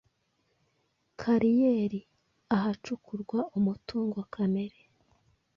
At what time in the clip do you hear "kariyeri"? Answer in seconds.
1.19-2.01